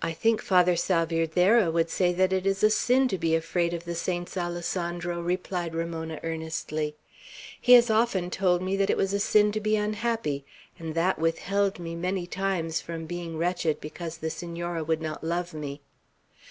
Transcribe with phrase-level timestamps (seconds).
[0.00, 3.84] "I think Father Salvierderra would say that it is a sin to be afraid of
[3.84, 6.96] the saints, Alessandro," replied Ramona, earnestly.
[7.60, 10.46] "He has often told me that it was a sin to be unhappy;
[10.78, 15.52] and that withheld me many times from being wretched because the Senora would not love
[15.52, 15.82] me.